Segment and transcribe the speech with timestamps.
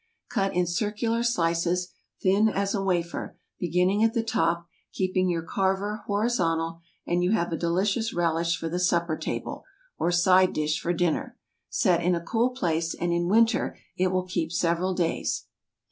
[0.31, 7.23] Cut in circular slices—thin as a wafer—beginning at the top, keeping your carver horizontal, and
[7.23, 9.63] you have a delicious relish for the supper table,
[9.99, 11.37] or side dish for dinner.
[11.69, 15.45] Set in a cool place, and in winter it will keep several days.